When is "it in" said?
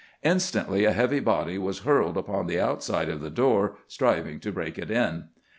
4.79-5.25